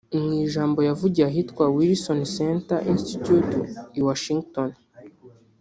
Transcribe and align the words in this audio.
Mu 0.21 0.31
ijambo 0.45 0.79
yavugiye 0.89 1.25
ahitwa 1.31 1.63
Wilson 1.75 2.19
Center 2.37 2.79
Institut 2.93 3.49
i 3.99 4.01
Washington 4.07 4.69